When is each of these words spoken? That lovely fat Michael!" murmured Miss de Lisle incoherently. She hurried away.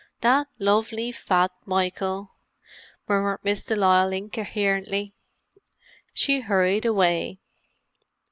That 0.21 0.47
lovely 0.57 1.11
fat 1.11 1.51
Michael!" 1.63 2.31
murmured 3.07 3.41
Miss 3.43 3.63
de 3.63 3.75
Lisle 3.75 4.11
incoherently. 4.11 5.13
She 6.11 6.39
hurried 6.39 6.87
away. 6.87 7.39